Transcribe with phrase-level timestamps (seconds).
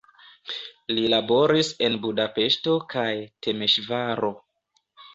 [0.99, 3.07] Li laboris en Budapeŝto kaj
[3.49, 4.37] Temeŝvaro.